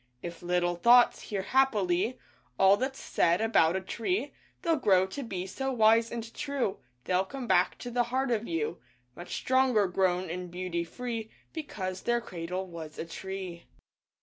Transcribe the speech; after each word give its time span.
If 0.23 0.41
little 0.41 0.75
thoughts 0.77 1.21
hear 1.21 1.43
happily 1.43 2.17
All 2.57 2.75
that's 2.75 2.99
said 2.99 3.39
about 3.39 3.75
a 3.75 3.81
tree, 3.81 4.33
They'll 4.63 4.75
grow 4.77 5.05
to 5.05 5.21
be 5.21 5.45
so 5.45 5.71
wise 5.71 6.09
and 6.11 6.33
true, 6.33 6.79
They'll 7.03 7.23
come 7.23 7.45
back 7.45 7.77
to 7.77 7.91
the 7.91 8.05
heart 8.05 8.31
of 8.31 8.47
you 8.47 8.79
Much 9.15 9.35
stronger, 9.35 9.85
grown 9.85 10.27
in 10.27 10.47
beauty 10.47 10.83
free, 10.83 11.29
Because 11.53 12.01
their 12.01 12.19
cradle 12.19 12.65
was 12.65 12.97
a 12.97 13.05
tree. 13.05 13.67